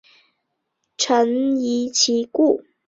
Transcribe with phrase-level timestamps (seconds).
[0.97, 2.63] 臣疑其故。